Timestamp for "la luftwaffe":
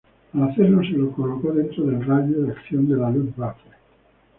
2.95-3.69